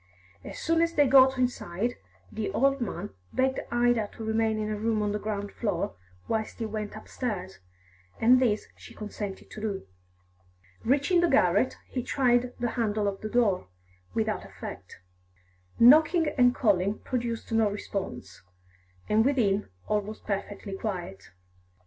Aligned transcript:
As 0.43 0.57
soon 0.57 0.81
as 0.81 0.93
they 0.95 1.05
got 1.05 1.37
inside, 1.37 1.93
the 2.31 2.49
old 2.53 2.81
man 2.81 3.11
begged 3.33 3.59
Ida 3.69 4.09
to 4.13 4.23
remain 4.23 4.57
in 4.57 4.71
a 4.71 4.75
room 4.75 5.03
on 5.03 5.11
the 5.11 5.19
ground 5.19 5.51
floor 5.51 5.95
whilst 6.27 6.57
he 6.57 6.65
went 6.65 6.95
upstairs, 6.95 7.59
and 8.19 8.39
this 8.39 8.65
she 8.75 8.95
consented 8.95 9.51
to 9.51 9.61
do. 9.61 9.87
Reaching 10.83 11.21
the 11.21 11.27
garret, 11.29 11.77
he 11.87 12.01
tried 12.01 12.51
the 12.59 12.71
handle 12.71 13.07
of 13.07 13.21
the 13.21 13.29
door, 13.29 13.67
without 14.15 14.43
effect. 14.43 15.01
Knocking 15.77 16.29
and 16.35 16.55
calling 16.55 16.97
produced 16.97 17.51
no 17.51 17.69
response, 17.69 18.41
and 19.07 19.23
within 19.23 19.69
all 19.85 20.01
was 20.01 20.19
perfectly 20.19 20.73
quiet. 20.75 21.29